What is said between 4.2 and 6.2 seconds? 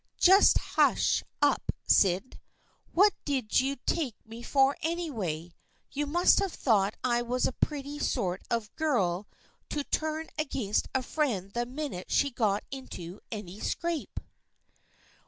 me for, anyway? You